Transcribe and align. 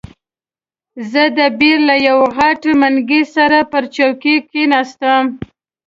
زه 1.11 1.23
د 1.37 1.39
بیر 1.59 1.77
له 1.89 1.95
یوه 2.07 2.27
غټ 2.37 2.61
منګي 2.79 3.21
سره 3.35 3.57
پر 3.71 3.83
چوکۍ 3.95 4.35
کښېناستم. 4.49 5.23